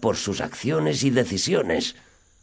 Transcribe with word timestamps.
por 0.00 0.16
sus 0.16 0.42
acciones 0.42 1.02
y 1.02 1.10
decisiones. 1.10 1.96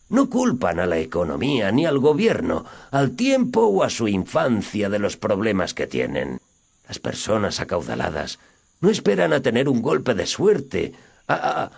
No 0.09 0.31
culpan 0.31 0.79
a 0.79 0.87
la 0.87 0.97
economía 0.97 1.71
ni 1.71 1.85
al 1.85 1.99
gobierno, 1.99 2.65
al 2.89 3.15
tiempo 3.15 3.67
o 3.67 3.83
a 3.83 3.91
su 3.91 4.07
infancia 4.07 4.89
de 4.89 4.97
los 4.97 5.15
problemas 5.15 5.75
que 5.75 5.85
tienen. 5.85 6.41
Las 6.87 6.97
personas 6.97 7.59
acaudaladas 7.59 8.39
no 8.81 8.89
esperan 8.89 9.33
a 9.33 9.41
tener 9.41 9.69
un 9.69 9.83
golpe 9.83 10.15
de 10.15 10.25
suerte 10.25 10.93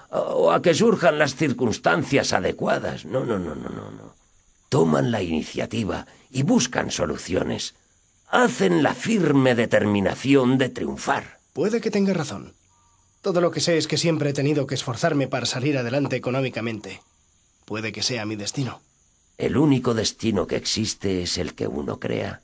o 0.10 0.54
a 0.54 0.62
que 0.62 0.74
surjan 0.74 1.20
las 1.20 1.36
circunstancias 1.36 2.32
adecuadas. 2.32 3.04
No, 3.04 3.26
no, 3.26 3.38
no, 3.38 3.54
no, 3.54 3.70
no, 3.70 3.92
no. 3.92 4.16
Toman 4.70 5.12
la 5.12 5.22
iniciativa 5.22 6.08
y 6.30 6.44
buscan 6.44 6.92
soluciones. 6.92 7.76
Hacen 8.30 8.84
la 8.84 8.94
firme 8.94 9.54
determinación 9.56 10.58
de 10.58 10.70
triunfar. 10.70 11.40
Puede 11.52 11.82
que 11.82 11.92
tenga 11.92 12.14
razón. 12.14 12.54
Todo 13.22 13.40
lo 13.40 13.52
que 13.52 13.62
sé 13.62 13.78
es 13.78 13.88
que 13.88 13.98
siempre 13.98 14.32
he 14.32 14.34
tenido 14.34 14.66
que 14.66 14.76
esforzarme 14.76 15.28
para 15.28 15.46
salir 15.46 15.78
adelante 15.78 16.16
económicamente. 16.16 17.02
Puede 17.66 17.92
que 17.92 18.02
sea 18.02 18.26
mi 18.26 18.36
destino. 18.36 18.82
El 19.38 19.58
único 19.58 19.94
destino 19.94 20.48
que 20.48 20.56
existe 20.56 21.22
es 21.22 21.38
el 21.38 21.54
que 21.54 21.68
uno 21.68 22.00
crea. 22.00 22.42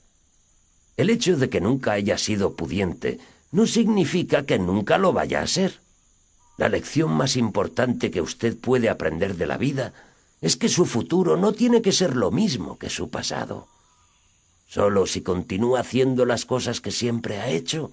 El 0.95 1.09
hecho 1.09 1.35
de 1.35 1.49
que 1.49 1.61
nunca 1.61 1.93
haya 1.93 2.17
sido 2.17 2.53
pudiente 2.53 3.19
no 3.51 3.65
significa 3.65 4.45
que 4.45 4.59
nunca 4.59 4.97
lo 4.97 5.13
vaya 5.13 5.41
a 5.41 5.47
ser. 5.47 5.79
La 6.57 6.69
lección 6.69 7.11
más 7.11 7.35
importante 7.37 8.11
que 8.11 8.21
usted 8.21 8.55
puede 8.55 8.89
aprender 8.89 9.35
de 9.35 9.47
la 9.47 9.57
vida 9.57 9.93
es 10.41 10.57
que 10.57 10.69
su 10.69 10.85
futuro 10.85 11.37
no 11.37 11.53
tiene 11.53 11.81
que 11.81 11.91
ser 11.91 12.15
lo 12.15 12.29
mismo 12.29 12.77
que 12.77 12.89
su 12.89 13.09
pasado. 13.09 13.67
Solo 14.67 15.07
si 15.07 15.21
continúa 15.21 15.79
haciendo 15.79 16.25
las 16.25 16.45
cosas 16.45 16.81
que 16.81 16.91
siempre 16.91 17.39
ha 17.39 17.49
hecho, 17.49 17.91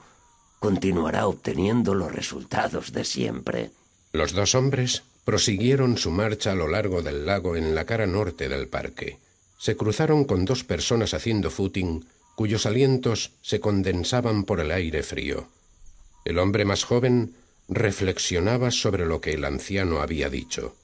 continuará 0.65 1.27
obteniendo 1.27 1.95
los 1.95 2.11
resultados 2.11 2.95
de 2.95 3.05
siempre. 3.05 3.71
Los 4.13 4.33
dos 4.33 4.55
hombres 4.55 5.03
prosiguieron 5.27 5.99
su 5.99 6.11
marcha 6.11 6.53
a 6.53 6.55
lo 6.55 6.69
largo 6.69 7.03
del 7.03 7.27
lago 7.27 7.55
en 7.55 7.75
la 7.75 7.85
cara 7.85 8.07
norte 8.07 8.49
del 8.49 8.67
parque. 8.69 9.19
Se 9.59 9.77
cruzaron 9.77 10.25
con 10.25 10.47
dos 10.47 10.65
personas 10.65 11.13
haciendo 11.13 11.51
footing 11.51 12.07
cuyos 12.35 12.65
alientos 12.65 13.33
se 13.43 13.61
condensaban 13.61 14.45
por 14.45 14.59
el 14.59 14.71
aire 14.71 15.03
frío. 15.03 15.49
El 16.25 16.39
hombre 16.39 16.65
más 16.65 16.85
joven 16.85 17.35
reflexionaba 17.69 18.71
sobre 18.71 19.05
lo 19.05 19.21
que 19.21 19.35
el 19.35 19.45
anciano 19.45 20.01
había 20.01 20.31
dicho. 20.31 20.75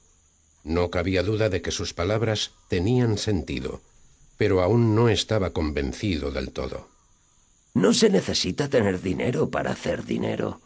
No 0.63 0.91
cabía 0.91 1.23
duda 1.23 1.49
de 1.49 1.63
que 1.63 1.71
sus 1.71 1.95
palabras 1.95 2.51
tenían 2.67 3.17
sentido, 3.17 3.81
pero 4.37 4.61
aún 4.61 4.93
no 4.93 5.09
estaba 5.09 5.53
convencido 5.53 6.29
del 6.29 6.51
todo. 6.51 6.87
No 7.73 7.93
se 7.93 8.09
necesita 8.09 8.67
tener 8.67 9.01
dinero 9.01 9.49
para 9.49 9.71
hacer 9.71 10.05
dinero. 10.05 10.59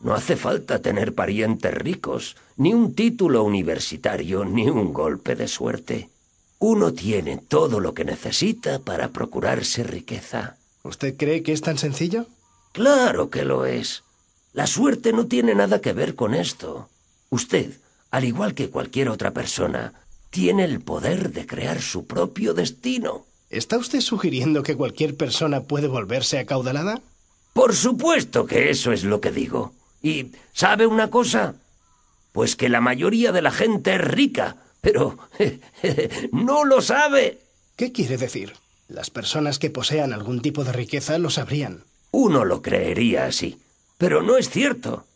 No 0.00 0.14
hace 0.14 0.36
falta 0.36 0.80
tener 0.80 1.14
parientes 1.14 1.74
ricos, 1.74 2.36
ni 2.56 2.72
un 2.72 2.94
título 2.94 3.44
universitario, 3.44 4.46
ni 4.46 4.68
un 4.68 4.94
golpe 4.94 5.36
de 5.36 5.46
suerte. 5.46 6.08
Uno 6.58 6.94
tiene 6.94 7.36
todo 7.36 7.80
lo 7.80 7.92
que 7.92 8.06
necesita 8.06 8.78
para 8.78 9.08
procurarse 9.08 9.82
riqueza. 9.84 10.56
¿Usted 10.82 11.16
cree 11.16 11.42
que 11.42 11.52
es 11.52 11.60
tan 11.60 11.76
sencillo? 11.76 12.26
Claro 12.72 13.28
que 13.28 13.44
lo 13.44 13.66
es. 13.66 14.02
La 14.54 14.66
suerte 14.66 15.12
no 15.12 15.26
tiene 15.26 15.54
nada 15.54 15.80
que 15.80 15.92
ver 15.92 16.14
con 16.14 16.34
esto. 16.34 16.88
Usted, 17.28 17.72
al 18.10 18.24
igual 18.24 18.54
que 18.54 18.70
cualquier 18.70 19.10
otra 19.10 19.32
persona, 19.32 19.92
tiene 20.30 20.64
el 20.64 20.80
poder 20.80 21.32
de 21.32 21.46
crear 21.46 21.82
su 21.82 22.06
propio 22.06 22.54
destino. 22.54 23.26
¿Está 23.50 23.78
usted 23.78 24.00
sugiriendo 24.00 24.62
que 24.62 24.76
cualquier 24.76 25.16
persona 25.16 25.64
puede 25.64 25.88
volverse 25.88 26.38
acaudalada? 26.38 27.02
Por 27.52 27.74
supuesto 27.74 28.46
que 28.46 28.70
eso 28.70 28.92
es 28.92 29.02
lo 29.02 29.20
que 29.20 29.32
digo. 29.32 29.72
¿Y 30.00 30.30
sabe 30.52 30.86
una 30.86 31.10
cosa? 31.10 31.56
Pues 32.30 32.54
que 32.54 32.68
la 32.68 32.80
mayoría 32.80 33.32
de 33.32 33.42
la 33.42 33.50
gente 33.50 33.96
es 33.96 34.00
rica, 34.00 34.56
pero 34.80 35.18
no 36.32 36.64
lo 36.64 36.80
sabe. 36.80 37.40
¿Qué 37.74 37.90
quiere 37.90 38.18
decir? 38.18 38.52
Las 38.86 39.10
personas 39.10 39.58
que 39.58 39.68
posean 39.68 40.12
algún 40.12 40.42
tipo 40.42 40.62
de 40.62 40.72
riqueza 40.72 41.18
lo 41.18 41.28
sabrían. 41.28 41.82
Uno 42.12 42.44
lo 42.44 42.62
creería 42.62 43.26
así, 43.26 43.58
pero 43.98 44.22
no 44.22 44.36
es 44.36 44.48
cierto. 44.48 45.06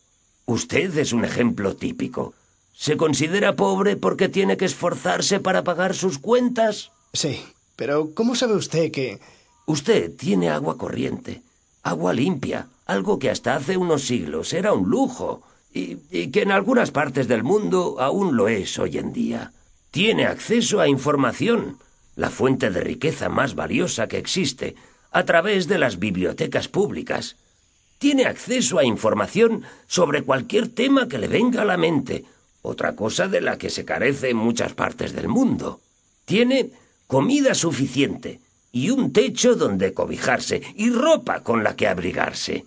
Usted 0.45 0.97
es 0.97 1.13
un 1.13 1.23
ejemplo 1.23 1.77
típico. 1.77 2.33
¿Se 2.73 2.97
considera 2.97 3.55
pobre 3.55 3.95
porque 3.95 4.27
tiene 4.27 4.57
que 4.57 4.65
esforzarse 4.65 5.39
para 5.39 5.63
pagar 5.63 5.95
sus 5.95 6.19
cuentas? 6.19 6.91
Sí, 7.13 7.41
pero 7.75 8.13
¿cómo 8.13 8.35
sabe 8.35 8.55
usted 8.55 8.91
que... 8.91 9.19
Usted 9.67 10.15
tiene 10.15 10.51
agua 10.51 10.77
corriente, 10.77 11.41
agua 11.81 12.13
limpia, 12.13 12.67
algo 12.85 13.17
que 13.17 13.31
hasta 13.31 13.55
hace 13.55 13.77
unos 13.77 14.03
siglos 14.03 14.53
era 14.53 14.73
un 14.73 14.89
lujo 14.89 15.41
y, 15.73 16.27
que 16.27 16.43
en 16.43 16.51
algunas 16.51 16.91
partes 16.91 17.27
del 17.27 17.43
mundo 17.43 17.97
aún 17.99 18.37
lo 18.37 18.47
es 18.47 18.77
hoy 18.77 18.99
en 18.99 19.11
día. 19.11 19.53
Tiene 19.89 20.25
acceso 20.25 20.81
a 20.81 20.87
información, 20.87 21.79
la 22.15 22.29
fuente 22.29 22.69
de 22.69 22.79
riqueza 22.81 23.27
más 23.27 23.55
valiosa 23.55 24.07
que 24.07 24.19
existe, 24.19 24.75
a 25.11 25.25
través 25.25 25.67
de 25.67 25.79
las 25.79 25.97
bibliotecas 25.97 26.67
públicas. 26.67 27.37
Tiene 27.97 28.25
acceso 28.25 28.77
a 28.77 28.85
información 28.85 29.63
sobre 29.87 30.21
cualquier 30.21 30.67
tema 30.67 31.07
que 31.07 31.17
le 31.17 31.27
venga 31.27 31.63
a 31.63 31.65
la 31.65 31.77
mente, 31.77 32.25
otra 32.61 32.95
cosa 32.95 33.27
de 33.27 33.41
la 33.41 33.57
que 33.57 33.69
se 33.69 33.83
carece 33.83 34.29
en 34.29 34.37
muchas 34.37 34.73
partes 34.73 35.13
del 35.13 35.27
mundo. 35.27 35.81
Tiene 36.25 36.71
comida 37.07 37.53
suficiente 37.53 38.39
y 38.71 38.89
un 38.89 39.13
techo 39.13 39.55
donde 39.55 39.93
cobijarse 39.93 40.61
y 40.75 40.89
ropa 40.89 41.41
con 41.41 41.63
la 41.63 41.75
que 41.75 41.87
abrigarse. 41.87 42.65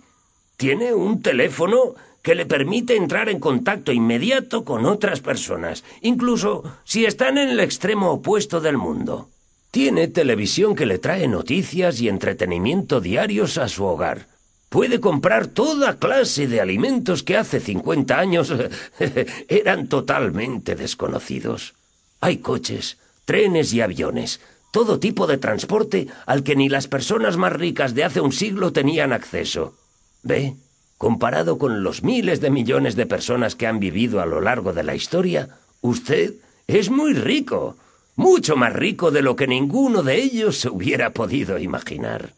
Tiene 0.57 0.93
un 0.93 1.21
teléfono 1.21 1.95
que 2.21 2.35
le 2.35 2.45
permite 2.45 2.95
entrar 2.95 3.29
en 3.29 3.39
contacto 3.39 3.91
inmediato 3.91 4.65
con 4.65 4.85
otras 4.85 5.21
personas, 5.21 5.83
incluso 6.01 6.63
si 6.83 7.05
están 7.05 7.37
en 7.37 7.49
el 7.49 7.59
extremo 7.59 8.11
opuesto 8.11 8.59
del 8.59 8.77
mundo. 8.77 9.29
Tiene 9.71 10.07
televisión 10.07 10.75
que 10.75 10.85
le 10.85 10.97
trae 10.97 11.27
noticias 11.27 12.01
y 12.01 12.09
entretenimiento 12.09 13.01
diarios 13.01 13.57
a 13.57 13.67
su 13.67 13.85
hogar. 13.85 14.27
Puede 14.69 14.99
comprar 14.99 15.47
toda 15.47 15.97
clase 15.97 16.47
de 16.47 16.59
alimentos 16.59 17.23
que 17.23 17.37
hace 17.37 17.59
cincuenta 17.59 18.19
años 18.19 18.53
eran 19.47 19.87
totalmente 19.87 20.75
desconocidos. 20.75 21.73
Hay 22.19 22.37
coches, 22.37 22.97
trenes 23.29 23.73
y 23.75 23.81
aviones, 23.81 24.41
todo 24.71 24.99
tipo 24.99 25.27
de 25.27 25.37
transporte 25.37 26.07
al 26.25 26.41
que 26.41 26.55
ni 26.55 26.67
las 26.67 26.87
personas 26.87 27.37
más 27.37 27.53
ricas 27.53 27.93
de 27.93 28.03
hace 28.03 28.21
un 28.21 28.31
siglo 28.31 28.73
tenían 28.73 29.13
acceso. 29.13 29.75
¿Ve? 30.23 30.55
Comparado 30.97 31.59
con 31.59 31.83
los 31.83 32.01
miles 32.01 32.41
de 32.41 32.49
millones 32.49 32.95
de 32.95 33.05
personas 33.05 33.53
que 33.53 33.67
han 33.67 33.79
vivido 33.79 34.19
a 34.19 34.25
lo 34.25 34.41
largo 34.41 34.73
de 34.73 34.81
la 34.81 34.95
historia, 34.95 35.59
usted 35.81 36.37
es 36.65 36.89
muy 36.89 37.13
rico, 37.13 37.77
mucho 38.15 38.55
más 38.55 38.73
rico 38.73 39.11
de 39.11 39.21
lo 39.21 39.35
que 39.35 39.45
ninguno 39.45 40.01
de 40.01 40.15
ellos 40.15 40.57
se 40.57 40.69
hubiera 40.69 41.13
podido 41.13 41.59
imaginar. 41.59 42.33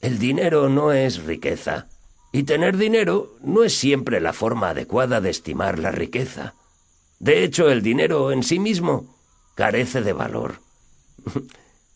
El 0.00 0.18
dinero 0.18 0.70
no 0.70 0.92
es 0.92 1.24
riqueza, 1.24 1.88
y 2.32 2.44
tener 2.44 2.78
dinero 2.78 3.36
no 3.42 3.64
es 3.64 3.74
siempre 3.74 4.18
la 4.18 4.32
forma 4.32 4.70
adecuada 4.70 5.20
de 5.20 5.28
estimar 5.28 5.78
la 5.78 5.90
riqueza. 5.90 6.54
De 7.18 7.44
hecho, 7.44 7.68
el 7.68 7.82
dinero 7.82 8.32
en 8.32 8.42
sí 8.42 8.58
mismo 8.58 9.11
carece 9.54 10.02
de 10.02 10.12
valor. 10.12 10.56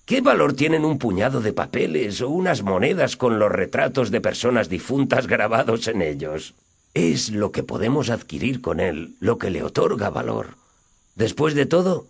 ¿Qué 0.07 0.21
valor 0.21 0.53
tienen 0.53 0.85
un 0.85 0.99
puñado 0.99 1.41
de 1.41 1.53
papeles 1.53 2.21
o 2.21 2.29
unas 2.29 2.63
monedas 2.63 3.17
con 3.17 3.41
los 3.41 3.51
retratos 3.51 4.13
de 4.13 4.21
personas 4.21 4.69
difuntas 4.69 5.27
grabados 5.27 5.89
en 5.89 6.01
ellos? 6.01 6.55
Es 6.95 7.31
lo 7.31 7.51
que 7.51 7.65
podemos 7.65 8.09
adquirir 8.09 8.61
con 8.61 8.79
él 8.79 9.17
lo 9.19 9.39
que 9.39 9.51
le 9.51 9.65
otorga 9.65 10.09
valor. 10.11 10.55
Después 11.17 11.55
de 11.55 11.67
todo, 11.67 12.07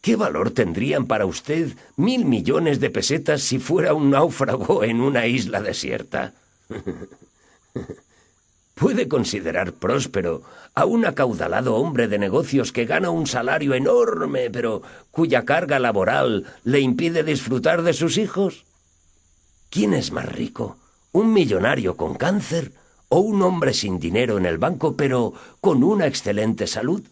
¿qué 0.00 0.16
valor 0.16 0.50
tendrían 0.50 1.06
para 1.06 1.24
usted 1.24 1.76
mil 1.96 2.24
millones 2.24 2.80
de 2.80 2.90
pesetas 2.90 3.42
si 3.42 3.60
fuera 3.60 3.94
un 3.94 4.10
náufrago 4.10 4.82
en 4.82 5.00
una 5.00 5.26
isla 5.26 5.62
desierta? 5.62 6.34
puede 8.76 9.08
considerar 9.08 9.72
próspero 9.72 10.42
a 10.74 10.84
un 10.84 11.06
acaudalado 11.06 11.76
hombre 11.76 12.08
de 12.08 12.18
negocios 12.18 12.72
que 12.72 12.84
gana 12.84 13.08
un 13.08 13.26
salario 13.26 13.72
enorme, 13.72 14.50
pero 14.50 14.82
cuya 15.10 15.46
carga 15.46 15.78
laboral 15.78 16.44
le 16.62 16.80
impide 16.80 17.24
disfrutar 17.24 17.80
de 17.80 17.94
sus 17.94 18.18
hijos? 18.18 18.66
¿Quién 19.70 19.94
es 19.94 20.12
más 20.12 20.26
rico? 20.26 20.76
¿Un 21.12 21.32
millonario 21.32 21.96
con 21.96 22.16
cáncer 22.16 22.72
o 23.08 23.20
un 23.20 23.40
hombre 23.40 23.72
sin 23.72 23.98
dinero 23.98 24.36
en 24.36 24.44
el 24.44 24.58
banco 24.58 24.94
pero 24.94 25.32
con 25.62 25.82
una 25.82 26.06
excelente 26.06 26.66
salud? 26.66 27.02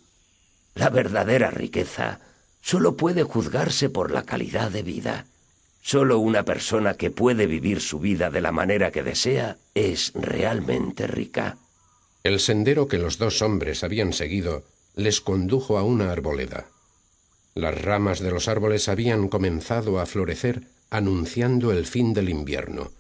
La 0.75 0.91
verdadera 0.91 1.51
riqueza 1.51 2.21
solo 2.61 2.95
puede 2.95 3.23
juzgarse 3.23 3.89
por 3.89 4.11
la 4.11 4.25
calidad 4.25 4.71
de 4.71 4.83
vida. 4.83 5.25
Solo 5.87 6.19
una 6.19 6.47
persona 6.47 6.95
que 6.95 7.11
puede 7.11 7.47
vivir 7.47 7.83
su 7.83 7.99
vida 8.01 8.31
de 8.31 8.41
la 8.41 8.53
manera 8.53 8.91
que 8.91 9.03
desea 9.03 9.59
es 9.75 10.13
realmente 10.15 11.07
rica. 11.07 11.59
El 12.23 12.41
sendero 12.41 12.89
que 12.89 12.97
los 12.97 13.19
dos 13.19 13.43
hombres 13.43 13.85
habían 13.85 14.15
seguido 14.15 14.65
les 14.97 15.21
condujo 15.21 15.77
a 15.77 15.83
una 15.83 16.11
arboleda. 16.11 16.69
Las 17.55 17.83
ramas 17.83 18.21
de 18.21 18.31
los 18.31 18.49
árboles 18.49 18.89
habían 18.89 19.29
comenzado 19.29 20.01
a 20.01 20.07
florecer 20.07 20.63
anunciando 20.89 21.71
el 21.71 21.85
fin 21.85 22.15
del 22.15 22.31
invierno. 22.31 22.91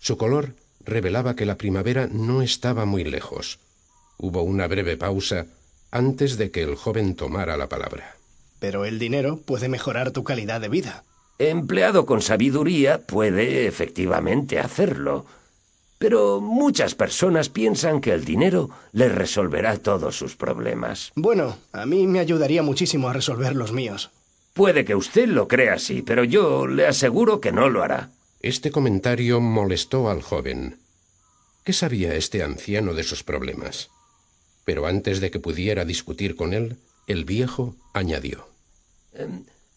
Su 0.00 0.16
color 0.16 0.56
revelaba 0.80 1.36
que 1.36 1.46
la 1.46 1.56
primavera 1.56 2.08
no 2.10 2.42
estaba 2.42 2.84
muy 2.84 3.04
lejos. 3.04 3.60
Hubo 4.18 4.42
una 4.42 4.66
breve 4.66 4.96
pausa 4.96 5.46
antes 5.92 6.36
de 6.36 6.50
que 6.50 6.62
el 6.64 6.74
joven 6.74 7.14
tomara 7.14 7.56
la 7.56 7.68
palabra. 7.68 8.16
Pero 8.58 8.86
el 8.86 8.98
dinero 8.98 9.38
puede 9.46 9.68
mejorar 9.68 10.10
tu 10.10 10.24
calidad 10.24 10.60
de 10.60 10.68
vida. 10.68 11.04
Empleado 11.38 12.06
con 12.06 12.22
sabiduría 12.22 12.98
puede 12.98 13.66
efectivamente 13.66 14.58
hacerlo. 14.58 15.26
Pero 15.98 16.40
muchas 16.40 16.94
personas 16.94 17.48
piensan 17.48 18.00
que 18.00 18.12
el 18.12 18.24
dinero 18.24 18.70
les 18.92 19.12
resolverá 19.12 19.76
todos 19.78 20.16
sus 20.16 20.36
problemas. 20.36 21.12
Bueno, 21.16 21.56
a 21.72 21.86
mí 21.86 22.06
me 22.06 22.20
ayudaría 22.20 22.62
muchísimo 22.62 23.08
a 23.08 23.12
resolver 23.12 23.56
los 23.56 23.72
míos. 23.72 24.10
Puede 24.52 24.84
que 24.84 24.94
usted 24.94 25.28
lo 25.28 25.48
crea 25.48 25.74
así, 25.74 26.02
pero 26.02 26.22
yo 26.22 26.66
le 26.66 26.86
aseguro 26.86 27.40
que 27.40 27.52
no 27.52 27.68
lo 27.68 27.82
hará. 27.82 28.10
Este 28.40 28.70
comentario 28.70 29.40
molestó 29.40 30.10
al 30.10 30.22
joven. 30.22 30.78
¿Qué 31.64 31.72
sabía 31.72 32.14
este 32.14 32.42
anciano 32.42 32.94
de 32.94 33.02
sus 33.02 33.24
problemas? 33.24 33.88
Pero 34.64 34.86
antes 34.86 35.20
de 35.20 35.30
que 35.30 35.40
pudiera 35.40 35.84
discutir 35.84 36.36
con 36.36 36.52
él, 36.52 36.76
el 37.06 37.24
viejo 37.24 37.74
añadió. 37.92 38.46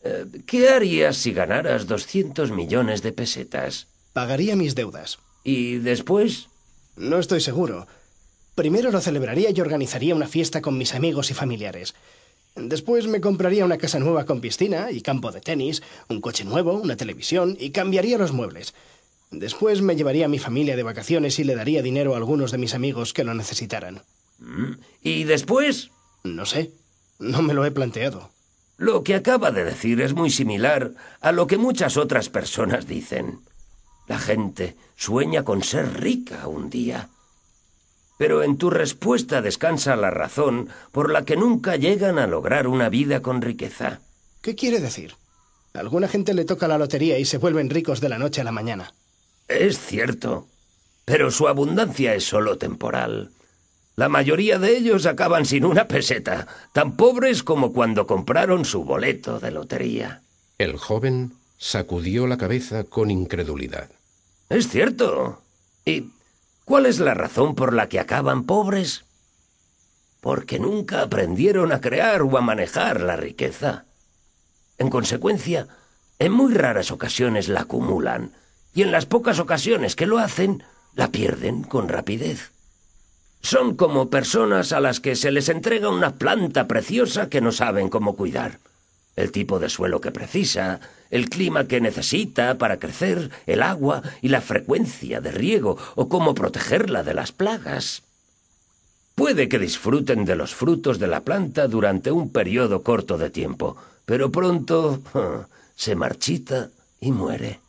Eh, 0.04 0.26
¿Qué 0.46 0.70
harías 0.70 1.18
si 1.18 1.34
ganaras 1.34 1.88
doscientos 1.88 2.52
millones 2.52 3.02
de 3.02 3.12
pesetas? 3.12 3.88
Pagaría 4.14 4.56
mis 4.56 4.76
deudas. 4.76 5.20
¿Y 5.44 5.78
después? 5.78 6.48
No 6.96 7.20
estoy 7.20 7.42
seguro. 7.42 7.88
Primero 8.56 8.92
lo 8.92 9.02
celebraría 9.02 9.52
y 9.52 9.62
organizaría 9.62 10.16
una 10.16 10.28
fiesta 10.28 10.62
con 10.62 10.78
mis 10.78 10.96
amigos 10.96 11.30
y 11.30 11.34
familiares. 11.34 11.94
Después 12.56 13.06
me 13.08 13.22
compraría 13.22 13.66
una 13.66 13.78
casa 13.78 14.00
nueva 14.00 14.26
con 14.26 14.42
piscina 14.42 14.90
y 14.92 15.02
campo 15.02 15.32
de 15.32 15.42
tenis, 15.42 15.84
un 16.10 16.22
coche 16.22 16.44
nuevo, 16.44 16.74
una 16.74 16.98
televisión 16.98 17.56
y 17.60 17.70
cambiaría 17.70 18.18
los 18.18 18.32
muebles. 18.32 18.74
Después 19.30 19.82
me 19.82 19.96
llevaría 19.96 20.26
a 20.26 20.30
mi 20.30 20.40
familia 20.40 20.76
de 20.76 20.84
vacaciones 20.84 21.38
y 21.38 21.44
le 21.44 21.56
daría 21.56 21.84
dinero 21.84 22.14
a 22.14 22.18
algunos 22.18 22.52
de 22.52 22.58
mis 22.58 22.74
amigos 22.74 23.14
que 23.14 23.24
lo 23.24 23.36
necesitaran. 23.36 24.02
Mm, 24.40 24.72
¿Y 25.04 25.24
después? 25.26 25.92
No 26.24 26.46
sé. 26.46 26.72
No 27.20 27.42
me 27.42 27.54
lo 27.54 27.66
he 27.66 27.72
planteado. 27.72 28.32
Lo 28.78 29.04
que 29.04 29.16
acaba 29.16 29.52
de 29.52 29.64
decir 29.64 30.02
es 30.02 30.14
muy 30.14 30.30
similar 30.30 30.92
a 31.20 31.32
lo 31.32 31.48
que 31.48 31.58
muchas 31.58 31.98
otras 31.98 32.30
personas 32.30 32.88
dicen. 32.88 33.40
La 34.08 34.20
gente 34.20 34.76
sueña 34.96 35.44
con 35.44 35.64
ser 35.64 36.00
rica 36.00 36.48
un 36.48 36.70
día. 36.70 37.10
Pero 38.20 38.44
en 38.44 38.58
tu 38.58 38.70
respuesta 38.70 39.42
descansa 39.42 39.96
la 39.96 40.12
razón 40.12 40.70
por 40.92 41.12
la 41.12 41.26
que 41.26 41.36
nunca 41.36 41.76
llegan 41.76 42.20
a 42.20 42.28
lograr 42.28 42.68
una 42.68 42.90
vida 42.90 43.22
con 43.22 43.42
riqueza. 43.42 44.00
¿Qué 44.42 44.56
quiere 44.56 44.80
decir? 44.80 45.16
A 45.74 45.80
alguna 45.80 46.08
gente 46.08 46.34
le 46.34 46.46
toca 46.46 46.68
la 46.68 46.78
lotería 46.78 47.18
y 47.18 47.26
se 47.26 47.38
vuelven 47.38 47.70
ricos 47.70 48.00
de 48.00 48.10
la 48.10 48.20
noche 48.20 48.42
a 48.42 48.44
la 48.44 48.52
mañana. 48.52 48.94
Es 49.48 49.80
cierto, 49.80 50.48
pero 51.06 51.32
su 51.32 51.48
abundancia 51.48 52.14
es 52.14 52.26
solo 52.26 52.58
temporal. 52.58 53.32
La 53.98 54.10
mayoría 54.10 54.60
de 54.60 54.78
ellos 54.78 55.08
acaban 55.08 55.44
sin 55.48 55.66
una 55.66 55.88
peseta, 55.88 56.46
tan 56.72 56.96
pobres 56.96 57.42
como 57.42 57.74
cuando 57.74 58.06
compraron 58.06 58.64
su 58.64 58.84
boleto 58.84 59.40
de 59.40 59.50
lotería. 59.50 60.22
El 60.60 60.78
joven 60.78 61.34
sacudió 61.58 62.28
la 62.28 62.38
cabeza 62.38 62.84
con 62.84 63.10
incredulidad. 63.10 63.90
Es 64.50 64.70
cierto. 64.70 65.42
¿Y 65.84 66.12
cuál 66.64 66.86
es 66.86 67.00
la 67.00 67.16
razón 67.16 67.56
por 67.56 67.74
la 67.74 67.90
que 67.90 68.00
acaban 68.00 68.44
pobres? 68.44 69.04
Porque 70.22 70.60
nunca 70.60 71.02
aprendieron 71.02 71.72
a 71.72 71.82
crear 71.82 72.22
o 72.22 72.38
a 72.38 72.42
manejar 72.42 73.02
la 73.02 73.16
riqueza. 73.16 73.86
En 74.78 74.92
consecuencia, 74.92 75.70
en 76.20 76.34
muy 76.34 76.54
raras 76.54 76.92
ocasiones 76.92 77.50
la 77.50 77.62
acumulan, 77.62 78.34
y 78.76 78.84
en 78.84 78.92
las 78.92 79.08
pocas 79.08 79.40
ocasiones 79.40 79.96
que 79.96 80.06
lo 80.06 80.20
hacen, 80.20 80.64
la 80.94 81.08
pierden 81.08 81.64
con 81.64 81.90
rapidez. 81.90 82.52
Son 83.48 83.78
como 83.78 84.10
personas 84.10 84.74
a 84.74 84.82
las 84.82 85.00
que 85.00 85.16
se 85.16 85.32
les 85.32 85.48
entrega 85.48 85.88
una 85.88 86.16
planta 86.16 86.68
preciosa 86.68 87.30
que 87.30 87.40
no 87.40 87.54
saben 87.54 87.88
cómo 87.88 88.18
cuidar. 88.18 88.60
El 89.16 89.32
tipo 89.32 89.58
de 89.58 89.70
suelo 89.70 90.02
que 90.02 90.12
precisa, 90.12 90.82
el 91.12 91.30
clima 91.30 91.66
que 91.66 91.80
necesita 91.80 92.58
para 92.58 92.78
crecer, 92.78 93.32
el 93.46 93.64
agua 93.64 94.04
y 94.22 94.28
la 94.28 94.42
frecuencia 94.42 95.22
de 95.22 95.32
riego, 95.32 95.78
o 95.96 96.10
cómo 96.10 96.36
protegerla 96.36 97.04
de 97.04 97.14
las 97.14 97.32
plagas. 97.32 98.04
Puede 99.16 99.48
que 99.48 99.60
disfruten 99.60 100.26
de 100.26 100.36
los 100.36 100.54
frutos 100.54 101.00
de 101.00 101.08
la 101.08 101.22
planta 101.22 101.70
durante 101.70 102.12
un 102.12 102.34
periodo 102.34 102.84
corto 102.84 103.18
de 103.18 103.30
tiempo, 103.30 103.78
pero 104.06 104.30
pronto 104.30 105.02
se 105.74 105.96
marchita 105.96 106.68
y 107.00 107.14
muere. 107.14 107.62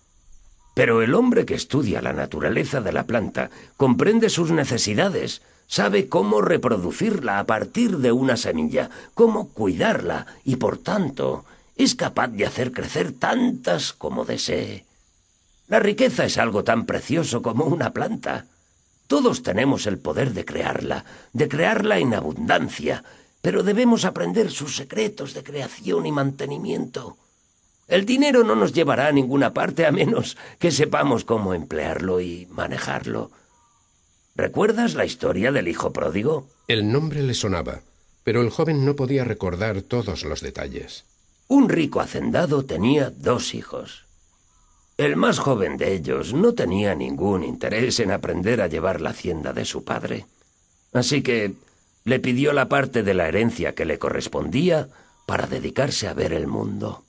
Pero 0.75 1.03
el 1.03 1.15
hombre 1.15 1.47
que 1.47 1.55
estudia 1.55 2.03
la 2.03 2.13
naturaleza 2.13 2.81
de 2.81 2.91
la 2.91 3.05
planta 3.05 3.51
comprende 3.77 4.29
sus 4.29 4.51
necesidades, 4.51 5.41
sabe 5.69 6.09
cómo 6.09 6.41
reproducirla 6.41 7.39
a 7.39 7.45
partir 7.45 7.99
de 7.99 8.11
una 8.11 8.37
semilla, 8.37 8.91
cómo 9.15 9.51
cuidarla 9.51 10.27
y 10.45 10.57
por 10.57 10.79
tanto 10.79 11.45
es 11.77 11.95
capaz 11.95 12.29
de 12.29 12.47
hacer 12.47 12.73
crecer 12.73 13.13
tantas 13.13 13.93
como 13.93 14.25
desee. 14.25 14.85
La 15.69 15.79
riqueza 15.79 16.25
es 16.25 16.39
algo 16.39 16.65
tan 16.65 16.87
precioso 16.87 17.43
como 17.43 17.67
una 17.67 17.93
planta. 17.93 18.47
Todos 19.07 19.43
tenemos 19.43 19.87
el 19.87 19.99
poder 19.99 20.33
de 20.33 20.45
crearla, 20.45 21.05
de 21.33 21.49
crearla 21.49 21.99
en 21.99 22.15
abundancia, 22.15 23.05
pero 23.43 23.63
debemos 23.63 24.05
aprender 24.05 24.51
sus 24.51 24.75
secretos 24.75 25.35
de 25.35 25.45
creación 25.45 26.07
y 26.07 26.13
mantenimiento. 26.13 27.17
El 27.87 28.05
dinero 28.05 28.43
no 28.43 28.55
nos 28.55 28.73
llevará 28.73 29.07
a 29.07 29.13
ninguna 29.13 29.55
parte 29.55 29.87
a 29.87 29.93
menos 29.93 30.37
que 30.59 30.71
sepamos 30.71 31.25
cómo 31.25 31.55
emplearlo 31.55 32.21
y 32.21 32.47
manejarlo. 32.51 33.31
¿Recuerdas 34.39 34.95
la 34.95 35.05
historia 35.05 35.51
del 35.51 35.67
hijo 35.67 35.93
pródigo? 35.93 36.47
El 36.69 36.93
nombre 36.93 37.25
le 37.25 37.35
sonaba, 37.35 37.81
pero 38.23 38.41
el 38.41 38.51
joven 38.51 38.85
no 38.85 38.95
podía 38.95 39.25
recordar 39.25 39.83
todos 39.83 40.23
los 40.23 40.43
detalles. 40.43 41.07
Un 41.49 41.69
rico 41.69 42.01
hacendado 42.01 42.65
tenía 42.65 43.11
dos 43.11 43.53
hijos. 43.53 44.07
El 44.97 45.17
más 45.17 45.41
joven 45.41 45.77
de 45.77 45.93
ellos 45.93 46.35
no 46.35 46.55
tenía 46.55 46.95
ningún 46.95 47.43
interés 47.43 47.99
en 47.99 48.13
aprender 48.13 48.63
a 48.63 48.69
llevar 48.69 49.01
la 49.01 49.11
hacienda 49.11 49.53
de 49.53 49.65
su 49.65 49.83
padre. 49.83 50.27
Así 50.93 51.21
que 51.23 51.55
le 52.05 52.21
pidió 52.21 52.53
la 52.53 52.69
parte 52.69 53.03
de 53.03 53.15
la 53.15 53.27
herencia 53.27 53.75
que 53.75 53.87
le 53.87 53.99
correspondía 53.99 54.89
para 55.27 55.49
dedicarse 55.49 56.07
a 56.07 56.15
ver 56.15 56.33
el 56.33 56.47
mundo. 56.47 57.03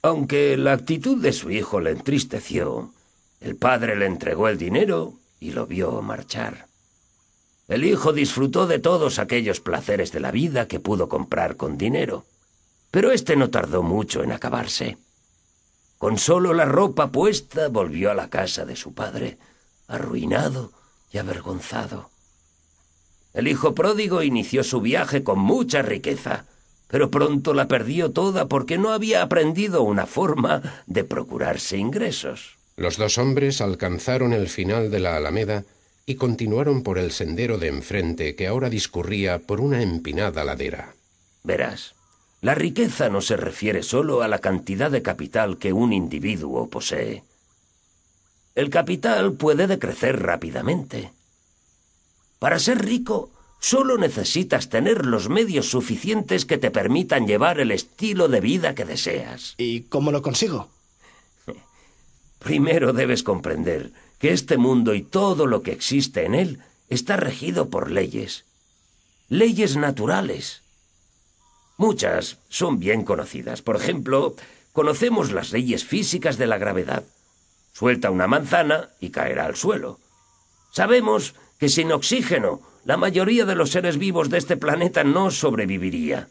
Aunque 0.00 0.56
la 0.56 0.72
actitud 0.72 1.20
de 1.20 1.34
su 1.34 1.50
hijo 1.50 1.78
le 1.78 1.90
entristeció, 1.90 2.94
el 3.42 3.56
padre 3.56 3.96
le 3.96 4.06
entregó 4.06 4.48
el 4.48 4.56
dinero 4.56 5.18
y 5.42 5.50
lo 5.50 5.66
vio 5.66 6.00
marchar. 6.02 6.68
El 7.66 7.84
hijo 7.84 8.12
disfrutó 8.12 8.68
de 8.68 8.78
todos 8.78 9.18
aquellos 9.18 9.60
placeres 9.60 10.12
de 10.12 10.20
la 10.20 10.30
vida 10.30 10.68
que 10.68 10.78
pudo 10.78 11.08
comprar 11.08 11.56
con 11.56 11.76
dinero, 11.76 12.24
pero 12.92 13.10
éste 13.10 13.34
no 13.34 13.50
tardó 13.50 13.82
mucho 13.82 14.22
en 14.22 14.30
acabarse. 14.30 14.98
Con 15.98 16.16
solo 16.16 16.54
la 16.54 16.64
ropa 16.64 17.10
puesta 17.10 17.68
volvió 17.68 18.12
a 18.12 18.14
la 18.14 18.30
casa 18.30 18.64
de 18.64 18.76
su 18.76 18.94
padre, 18.94 19.38
arruinado 19.88 20.70
y 21.10 21.18
avergonzado. 21.18 22.10
El 23.34 23.48
hijo 23.48 23.74
pródigo 23.74 24.22
inició 24.22 24.62
su 24.62 24.80
viaje 24.80 25.24
con 25.24 25.40
mucha 25.40 25.82
riqueza, 25.82 26.44
pero 26.86 27.10
pronto 27.10 27.52
la 27.52 27.66
perdió 27.66 28.12
toda 28.12 28.46
porque 28.46 28.78
no 28.78 28.90
había 28.90 29.22
aprendido 29.22 29.82
una 29.82 30.06
forma 30.06 30.62
de 30.86 31.02
procurarse 31.02 31.78
ingresos. 31.78 32.61
Los 32.76 32.96
dos 32.96 33.18
hombres 33.18 33.60
alcanzaron 33.60 34.32
el 34.32 34.48
final 34.48 34.90
de 34.90 35.00
la 35.00 35.16
alameda 35.16 35.64
y 36.06 36.16
continuaron 36.16 36.82
por 36.82 36.98
el 36.98 37.12
sendero 37.12 37.58
de 37.58 37.68
enfrente 37.68 38.34
que 38.34 38.46
ahora 38.46 38.70
discurría 38.70 39.38
por 39.38 39.60
una 39.60 39.82
empinada 39.82 40.44
ladera. 40.44 40.94
Verás, 41.44 41.94
la 42.40 42.54
riqueza 42.54 43.08
no 43.08 43.20
se 43.20 43.36
refiere 43.36 43.82
solo 43.82 44.22
a 44.22 44.28
la 44.28 44.38
cantidad 44.38 44.90
de 44.90 45.02
capital 45.02 45.58
que 45.58 45.72
un 45.72 45.92
individuo 45.92 46.68
posee. 46.68 47.22
El 48.54 48.68
capital 48.68 49.34
puede 49.34 49.66
decrecer 49.66 50.20
rápidamente. 50.20 51.12
Para 52.38 52.58
ser 52.58 52.84
rico, 52.84 53.30
solo 53.60 53.96
necesitas 53.96 54.68
tener 54.68 55.06
los 55.06 55.28
medios 55.28 55.70
suficientes 55.70 56.44
que 56.44 56.58
te 56.58 56.70
permitan 56.70 57.26
llevar 57.26 57.60
el 57.60 57.70
estilo 57.70 58.28
de 58.28 58.40
vida 58.40 58.74
que 58.74 58.84
deseas. 58.84 59.54
¿Y 59.58 59.82
cómo 59.82 60.10
lo 60.10 60.20
consigo? 60.20 60.68
Primero 62.42 62.92
debes 62.92 63.22
comprender 63.22 63.92
que 64.18 64.32
este 64.32 64.56
mundo 64.56 64.94
y 64.94 65.02
todo 65.02 65.46
lo 65.46 65.62
que 65.62 65.70
existe 65.70 66.24
en 66.24 66.34
él 66.34 66.58
está 66.88 67.16
regido 67.16 67.68
por 67.70 67.90
leyes. 67.90 68.44
Leyes 69.28 69.76
naturales. 69.76 70.62
Muchas 71.76 72.38
son 72.48 72.80
bien 72.80 73.04
conocidas. 73.04 73.62
Por 73.62 73.76
ejemplo, 73.76 74.34
conocemos 74.72 75.30
las 75.30 75.52
leyes 75.52 75.84
físicas 75.84 76.36
de 76.36 76.48
la 76.48 76.58
gravedad. 76.58 77.04
Suelta 77.72 78.10
una 78.10 78.26
manzana 78.26 78.90
y 78.98 79.10
caerá 79.10 79.46
al 79.46 79.54
suelo. 79.54 80.00
Sabemos 80.72 81.34
que 81.58 81.68
sin 81.68 81.92
oxígeno 81.92 82.60
la 82.84 82.96
mayoría 82.96 83.44
de 83.44 83.54
los 83.54 83.70
seres 83.70 83.98
vivos 83.98 84.30
de 84.30 84.38
este 84.38 84.56
planeta 84.56 85.04
no 85.04 85.30
sobreviviría. 85.30 86.28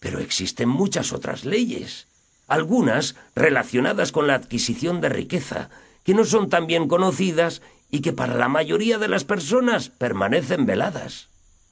Pero 0.00 0.18
existen 0.18 0.68
muchas 0.68 1.12
otras 1.12 1.44
leyes 1.44 2.09
algunas 2.50 3.14
relacionadas 3.34 4.12
con 4.12 4.26
la 4.26 4.34
adquisición 4.34 5.00
de 5.00 5.08
riqueza, 5.08 5.70
que 6.04 6.14
no 6.14 6.24
son 6.24 6.50
tan 6.50 6.66
bien 6.66 6.88
conocidas 6.88 7.62
y 7.90 8.00
que 8.00 8.12
para 8.12 8.34
la 8.34 8.48
mayoría 8.48 8.98
de 8.98 9.08
las 9.08 9.24
personas 9.24 9.88
permanecen 9.88 10.66
veladas. 10.66 11.28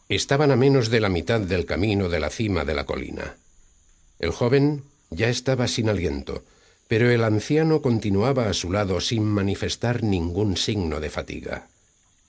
Estaban 0.09 0.53
a 0.53 0.57
menos 0.57 0.89
de 0.89 1.01
la 1.01 1.09
mitad 1.09 1.41
del 1.41 1.67
camino 1.67 2.09
de 2.09 2.21
la 2.21 2.31
cima 2.31 2.65
de 2.65 2.75
la 2.75 2.87
colina. 2.87 3.37
El 4.21 4.31
joven 4.31 4.85
ya 5.11 5.29
estaba 5.29 5.67
sin 5.67 5.89
aliento, 5.89 6.45
pero 6.87 7.11
el 7.11 7.25
anciano 7.25 7.83
continuaba 7.83 8.49
a 8.49 8.55
su 8.55 8.73
lado 8.73 9.01
sin 9.01 9.25
manifestar 9.25 10.05
ningún 10.05 10.57
signo 10.57 11.01
de 11.01 11.11
fatiga. 11.11 11.69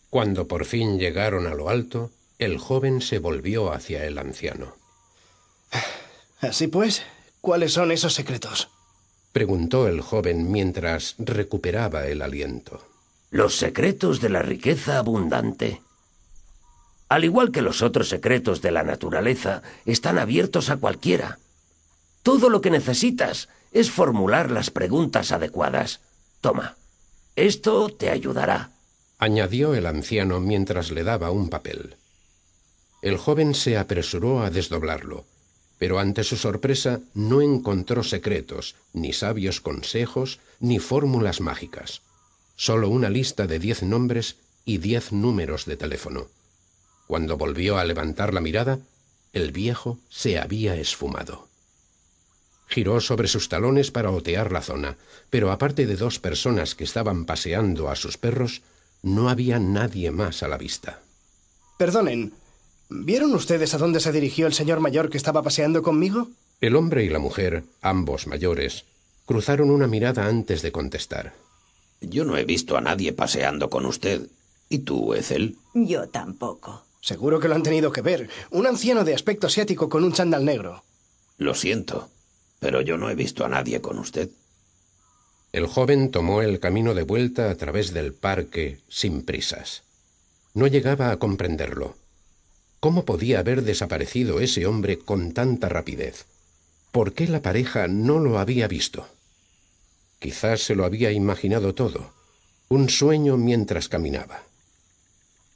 Cuando 0.09 0.47
por 0.47 0.65
fin 0.65 0.97
llegaron 0.97 1.45
a 1.45 1.53
lo 1.53 1.69
alto, 1.69 2.11
el 2.39 2.57
joven 2.57 3.01
se 3.01 3.19
volvió 3.19 3.71
hacia 3.71 4.05
el 4.05 4.17
anciano. 4.17 4.75
Así 6.41 6.67
pues, 6.67 7.03
¿cuáles 7.41 7.73
son 7.73 7.91
esos 7.91 8.13
secretos? 8.13 8.69
preguntó 9.31 9.87
el 9.87 10.01
joven 10.01 10.51
mientras 10.51 11.15
recuperaba 11.19 12.07
el 12.07 12.21
aliento. 12.21 12.85
Los 13.29 13.57
secretos 13.57 14.21
de 14.21 14.29
la 14.29 14.41
riqueza 14.41 14.97
abundante. 14.97 15.81
Al 17.09 17.23
igual 17.23 17.51
que 17.51 17.61
los 17.61 17.81
otros 17.81 18.09
secretos 18.09 18.61
de 18.61 18.71
la 18.71 18.83
naturaleza, 18.83 19.61
están 19.85 20.17
abiertos 20.17 20.69
a 20.69 20.77
cualquiera. 20.77 21.39
Todo 22.23 22.49
lo 22.49 22.61
que 22.61 22.71
necesitas 22.71 23.49
es 23.71 23.91
formular 23.91 24.51
las 24.51 24.71
preguntas 24.71 25.31
adecuadas. 25.31 26.01
Toma, 26.41 26.75
esto 27.35 27.89
te 27.89 28.09
ayudará. 28.09 28.71
añadió 29.17 29.75
el 29.75 29.85
anciano 29.85 30.39
mientras 30.39 30.91
le 30.91 31.03
daba 31.03 31.29
un 31.31 31.49
papel. 31.49 31.95
El 33.01 33.17
joven 33.17 33.53
se 33.53 33.77
apresuró 33.77 34.41
a 34.41 34.49
desdoblarlo, 34.49 35.25
pero 35.79 35.97
ante 35.97 36.23
su 36.23 36.35
sorpresa 36.35 36.99
no 37.15 37.41
encontró 37.41 38.03
secretos, 38.03 38.75
ni 38.93 39.13
sabios 39.13 39.61
consejos, 39.61 40.39
ni 40.59 40.77
fórmulas 40.77 41.39
mágicas. 41.41 42.01
Solo 42.55 42.89
una 42.89 43.09
lista 43.09 43.47
de 43.47 43.57
diez 43.57 43.81
nombres 43.81 44.35
y 44.65 44.77
diez 44.77 45.13
números 45.13 45.65
de 45.65 45.77
teléfono. 45.77 46.27
Cuando 47.07 47.37
volvió 47.37 47.79
a 47.79 47.85
levantar 47.85 48.33
la 48.33 48.41
mirada, 48.41 48.79
el 49.31 49.51
viejo 49.51 49.97
se 50.09 50.37
había 50.37 50.75
esfumado. 50.75 51.47
Giró 52.67 52.99
sobre 52.99 53.27
sus 53.27 53.49
talones 53.49 53.89
para 53.89 54.11
otear 54.11 54.51
la 54.51 54.61
zona, 54.61 54.97
pero 55.29 55.51
aparte 55.51 55.87
de 55.87 55.95
dos 55.95 56.19
personas 56.19 56.75
que 56.75 56.83
estaban 56.83 57.25
paseando 57.25 57.89
a 57.89 57.95
sus 57.95 58.17
perros, 58.17 58.61
no 59.01 59.29
había 59.29 59.59
nadie 59.59 60.11
más 60.11 60.43
a 60.43 60.49
la 60.49 60.57
vista. 60.57 61.01
Perdonen, 61.77 62.33
¿vieron 62.89 63.33
ustedes 63.33 63.73
a 63.73 63.77
dónde 63.77 63.99
se 63.99 64.11
dirigió 64.11 64.47
el 64.47 64.53
señor 64.53 64.79
mayor 64.79 65.09
que 65.09 65.17
estaba 65.17 65.43
paseando 65.43 65.81
conmigo? 65.81 66.27
El 66.59 66.75
hombre 66.75 67.05
y 67.05 67.09
la 67.09 67.19
mujer, 67.19 67.63
ambos 67.81 68.27
mayores, 68.27 68.85
cruzaron 69.25 69.69
una 69.69 69.87
mirada 69.87 70.25
antes 70.25 70.61
de 70.61 70.71
contestar. 70.71 71.33
Yo 72.01 72.25
no 72.25 72.37
he 72.37 72.45
visto 72.45 72.77
a 72.77 72.81
nadie 72.81 73.13
paseando 73.13 73.69
con 73.69 73.85
usted. 73.85 74.27
¿Y 74.69 74.79
tú, 74.79 75.13
Ethel? 75.13 75.57
Yo 75.73 76.09
tampoco. 76.09 76.83
Seguro 77.01 77.39
que 77.39 77.47
lo 77.47 77.55
han 77.55 77.63
tenido 77.63 77.91
que 77.91 78.01
ver. 78.01 78.29
Un 78.51 78.67
anciano 78.67 79.03
de 79.03 79.13
aspecto 79.13 79.47
asiático 79.47 79.89
con 79.89 80.03
un 80.03 80.13
chándal 80.13 80.45
negro. 80.45 80.83
Lo 81.37 81.55
siento, 81.55 82.09
pero 82.59 82.81
yo 82.81 82.97
no 82.97 83.09
he 83.09 83.15
visto 83.15 83.45
a 83.45 83.49
nadie 83.49 83.81
con 83.81 83.99
usted. 83.99 84.29
El 85.51 85.65
joven 85.65 86.11
tomó 86.11 86.41
el 86.41 86.59
camino 86.59 86.93
de 86.93 87.03
vuelta 87.03 87.49
a 87.49 87.55
través 87.55 87.93
del 87.93 88.13
parque 88.13 88.79
sin 88.87 89.23
prisas. 89.23 89.83
No 90.53 90.67
llegaba 90.67 91.11
a 91.11 91.17
comprenderlo. 91.17 91.95
¿Cómo 92.79 93.03
podía 93.03 93.39
haber 93.39 93.63
desaparecido 93.63 94.39
ese 94.39 94.65
hombre 94.65 94.99
con 94.99 95.33
tanta 95.33 95.67
rapidez? 95.67 96.25
¿Por 96.91 97.13
qué 97.13 97.27
la 97.27 97.41
pareja 97.41 97.87
no 97.89 98.19
lo 98.19 98.39
había 98.39 98.69
visto? 98.69 99.05
Quizás 100.19 100.61
se 100.61 100.75
lo 100.75 100.85
había 100.85 101.11
imaginado 101.11 101.75
todo, 101.75 102.13
un 102.69 102.89
sueño 102.89 103.35
mientras 103.35 103.89
caminaba. 103.89 104.43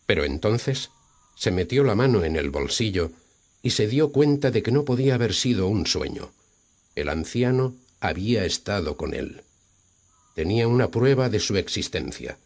Pero 0.05 0.25
entonces 0.25 0.89
se 1.35 1.51
metió 1.51 1.85
la 1.85 1.95
mano 1.95 2.25
en 2.25 2.35
el 2.35 2.49
bolsillo 2.49 3.11
y 3.61 3.69
se 3.69 3.87
dio 3.87 4.11
cuenta 4.11 4.51
de 4.51 4.61
que 4.61 4.71
no 4.71 4.83
podía 4.83 5.15
haber 5.15 5.33
sido 5.33 5.67
un 5.67 5.87
sueño. 5.87 6.31
El 6.95 7.07
anciano 7.07 7.73
había 8.01 8.43
estado 8.43 8.97
con 8.97 9.13
él. 9.13 9.43
Tenía 10.35 10.67
una 10.67 10.91
prueba 10.91 11.29
de 11.29 11.39
su 11.39 11.55
existencia. 11.55 12.37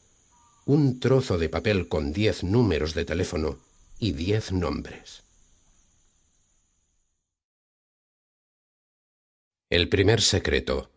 Un 0.65 0.99
trozo 0.99 1.39
de 1.39 1.49
papel 1.49 1.87
con 1.87 2.13
diez 2.13 2.43
números 2.43 2.93
de 2.93 3.05
teléfono 3.05 3.57
y 3.99 4.11
diez 4.11 4.51
nombres. 4.51 5.23
El 9.69 9.89
primer 9.89 10.21
secreto. 10.21 10.91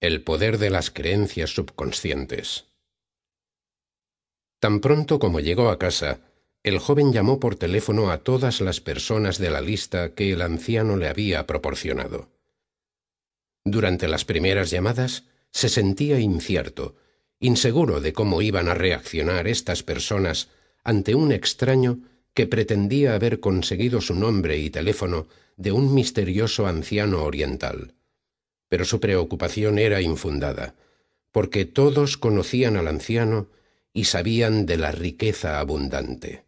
El 0.00 0.22
poder 0.22 0.58
de 0.58 0.70
las 0.70 0.90
creencias 0.90 1.50
subconscientes. 1.50 2.66
Tan 4.60 4.80
pronto 4.80 5.18
como 5.18 5.40
llegó 5.40 5.70
a 5.70 5.78
casa, 5.78 6.20
el 6.62 6.78
joven 6.78 7.12
llamó 7.12 7.40
por 7.40 7.56
teléfono 7.56 8.10
a 8.10 8.18
todas 8.18 8.60
las 8.60 8.80
personas 8.80 9.38
de 9.38 9.50
la 9.50 9.60
lista 9.60 10.14
que 10.14 10.32
el 10.32 10.42
anciano 10.42 10.96
le 10.96 11.08
había 11.08 11.46
proporcionado. 11.46 12.28
Durante 13.64 14.08
las 14.08 14.24
primeras 14.24 14.70
llamadas 14.70 15.24
se 15.50 15.68
sentía 15.68 16.20
incierto, 16.20 16.96
inseguro 17.40 18.00
de 18.00 18.12
cómo 18.12 18.42
iban 18.42 18.68
a 18.68 18.74
reaccionar 18.74 19.48
estas 19.48 19.82
personas 19.82 20.50
ante 20.84 21.14
un 21.14 21.32
extraño 21.32 22.00
que 22.36 22.46
pretendía 22.46 23.14
haber 23.14 23.40
conseguido 23.40 24.02
su 24.02 24.14
nombre 24.14 24.58
y 24.58 24.68
teléfono 24.68 25.26
de 25.56 25.72
un 25.72 25.94
misterioso 25.94 26.66
anciano 26.66 27.24
oriental. 27.24 27.94
Pero 28.68 28.84
su 28.84 29.00
preocupación 29.00 29.78
era 29.78 30.02
infundada, 30.02 30.74
porque 31.32 31.64
todos 31.64 32.18
conocían 32.18 32.76
al 32.76 32.88
anciano 32.88 33.48
y 33.94 34.04
sabían 34.04 34.66
de 34.66 34.76
la 34.76 34.92
riqueza 34.92 35.60
abundante. 35.60 36.44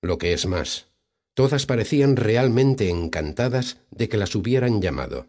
Lo 0.00 0.16
que 0.16 0.32
es 0.32 0.46
más, 0.46 0.86
todas 1.34 1.66
parecían 1.66 2.14
realmente 2.14 2.88
encantadas 2.88 3.78
de 3.90 4.08
que 4.08 4.16
las 4.16 4.36
hubieran 4.36 4.80
llamado. 4.80 5.26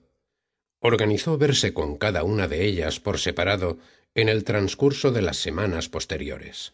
Organizó 0.80 1.40
verse 1.40 1.74
con 1.74 1.98
cada 1.98 2.24
una 2.24 2.48
de 2.48 2.66
ellas 2.66 3.00
por 3.00 3.18
separado 3.18 3.80
en 4.14 4.30
el 4.30 4.44
transcurso 4.44 5.12
de 5.12 5.24
las 5.24 5.38
semanas 5.38 5.90
posteriores. 5.90 6.74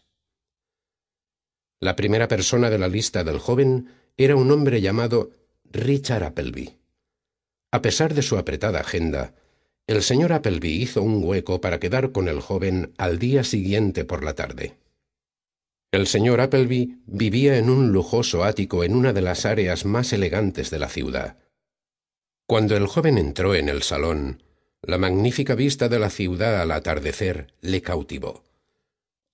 La 1.80 1.94
primera 1.94 2.26
persona 2.26 2.70
de 2.70 2.78
la 2.78 2.88
lista 2.88 3.22
del 3.22 3.38
joven 3.38 3.88
era 4.16 4.34
un 4.34 4.50
hombre 4.50 4.80
llamado 4.80 5.30
Richard 5.70 6.24
Appleby. 6.24 6.76
A 7.70 7.82
pesar 7.82 8.14
de 8.14 8.22
su 8.22 8.36
apretada 8.36 8.80
agenda, 8.80 9.34
el 9.86 10.02
señor 10.02 10.32
Appleby 10.32 10.82
hizo 10.82 11.02
un 11.02 11.22
hueco 11.22 11.60
para 11.60 11.78
quedar 11.78 12.12
con 12.12 12.28
el 12.28 12.40
joven 12.40 12.92
al 12.98 13.18
día 13.18 13.44
siguiente 13.44 14.04
por 14.04 14.24
la 14.24 14.34
tarde. 14.34 14.74
El 15.92 16.06
señor 16.06 16.40
Appleby 16.40 16.98
vivía 17.06 17.56
en 17.56 17.70
un 17.70 17.92
lujoso 17.92 18.44
ático 18.44 18.84
en 18.84 18.94
una 18.94 19.12
de 19.12 19.22
las 19.22 19.46
áreas 19.46 19.84
más 19.84 20.12
elegantes 20.12 20.70
de 20.70 20.78
la 20.78 20.88
ciudad. 20.88 21.36
Cuando 22.46 22.76
el 22.76 22.86
joven 22.86 23.18
entró 23.18 23.54
en 23.54 23.68
el 23.68 23.82
salón, 23.82 24.42
la 24.82 24.98
magnífica 24.98 25.54
vista 25.54 25.88
de 25.88 25.98
la 25.98 26.10
ciudad 26.10 26.60
al 26.60 26.72
atardecer 26.72 27.54
le 27.60 27.82
cautivó. 27.82 28.42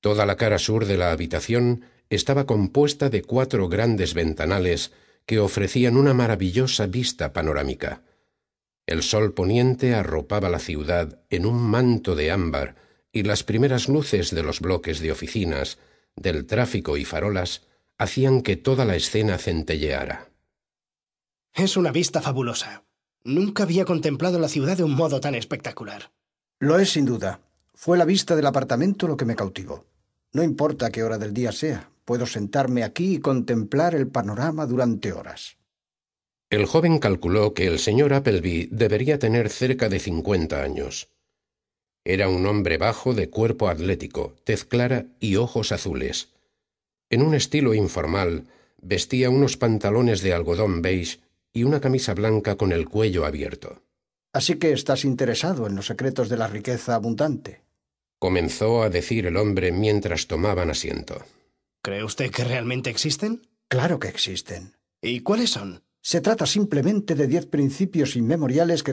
Toda 0.00 0.26
la 0.26 0.36
cara 0.36 0.58
sur 0.58 0.84
de 0.84 0.96
la 0.96 1.10
habitación 1.10 1.86
estaba 2.10 2.46
compuesta 2.46 3.10
de 3.10 3.22
cuatro 3.22 3.68
grandes 3.68 4.14
ventanales 4.14 4.92
que 5.26 5.38
ofrecían 5.38 5.96
una 5.96 6.14
maravillosa 6.14 6.86
vista 6.86 7.32
panorámica. 7.32 8.02
El 8.86 9.02
sol 9.02 9.32
poniente 9.32 9.94
arropaba 9.94 10.50
la 10.50 10.58
ciudad 10.58 11.20
en 11.30 11.46
un 11.46 11.56
manto 11.56 12.14
de 12.14 12.30
ámbar 12.30 12.76
y 13.12 13.22
las 13.22 13.42
primeras 13.42 13.88
luces 13.88 14.30
de 14.34 14.42
los 14.42 14.60
bloques 14.60 15.00
de 15.00 15.12
oficinas, 15.12 15.78
del 16.16 16.46
tráfico 16.46 16.96
y 16.96 17.04
farolas 17.04 17.62
hacían 17.96 18.42
que 18.42 18.56
toda 18.56 18.84
la 18.84 18.96
escena 18.96 19.38
centelleara. 19.38 20.28
Es 21.54 21.76
una 21.76 21.92
vista 21.92 22.20
fabulosa. 22.20 22.84
Nunca 23.22 23.62
había 23.62 23.84
contemplado 23.84 24.38
la 24.38 24.48
ciudad 24.48 24.76
de 24.76 24.84
un 24.84 24.94
modo 24.94 25.20
tan 25.20 25.34
espectacular. 25.34 26.12
Lo 26.58 26.78
es 26.78 26.90
sin 26.90 27.06
duda. 27.06 27.40
Fue 27.72 27.96
la 27.96 28.04
vista 28.04 28.36
del 28.36 28.46
apartamento 28.46 29.08
lo 29.08 29.16
que 29.16 29.24
me 29.24 29.36
cautivó. 29.36 29.86
No 30.32 30.42
importa 30.42 30.90
qué 30.90 31.02
hora 31.04 31.16
del 31.16 31.32
día 31.32 31.52
sea, 31.52 31.90
puedo 32.04 32.26
sentarme 32.26 32.84
aquí 32.84 33.14
y 33.14 33.20
contemplar 33.20 33.94
el 33.94 34.08
panorama 34.08 34.66
durante 34.66 35.12
horas. 35.12 35.56
El 36.50 36.66
joven 36.66 36.98
calculó 36.98 37.54
que 37.54 37.66
el 37.66 37.78
señor 37.78 38.12
Appleby 38.12 38.68
debería 38.70 39.18
tener 39.18 39.48
cerca 39.48 39.88
de 39.88 39.98
cincuenta 39.98 40.62
años. 40.62 41.08
Era 42.04 42.28
un 42.28 42.46
hombre 42.46 42.76
bajo 42.76 43.14
de 43.14 43.30
cuerpo 43.30 43.68
atlético, 43.68 44.36
tez 44.44 44.64
clara 44.64 45.06
y 45.20 45.36
ojos 45.36 45.72
azules. 45.72 46.34
En 47.08 47.22
un 47.22 47.34
estilo 47.34 47.74
informal, 47.74 48.44
vestía 48.80 49.30
unos 49.30 49.56
pantalones 49.56 50.20
de 50.20 50.34
algodón 50.34 50.82
beige 50.82 51.20
y 51.52 51.64
una 51.64 51.80
camisa 51.80 52.12
blanca 52.14 52.56
con 52.56 52.72
el 52.72 52.88
cuello 52.88 53.24
abierto. 53.24 53.82
Así 54.32 54.56
que 54.56 54.72
estás 54.72 55.04
interesado 55.04 55.66
en 55.66 55.76
los 55.76 55.86
secretos 55.86 56.28
de 56.28 56.36
la 56.36 56.48
riqueza 56.48 56.94
abundante. 56.94 57.62
Comenzó 58.18 58.82
a 58.82 58.90
decir 58.90 59.26
el 59.26 59.36
hombre 59.36 59.72
mientras 59.72 60.26
tomaban 60.26 60.70
asiento. 60.70 61.24
¿Cree 61.84 62.02
usted 62.02 62.30
que 62.30 62.44
realmente 62.44 62.88
existen? 62.88 63.46
Claro 63.68 63.98
que 63.98 64.08
existen. 64.08 64.78
¿Y 65.02 65.20
cuáles 65.20 65.50
son? 65.50 65.82
Se 66.00 66.22
trata 66.22 66.46
simplemente 66.46 67.14
de 67.14 67.26
diez 67.26 67.44
principios 67.44 68.16
inmemoriales 68.16 68.82
que 68.82 68.92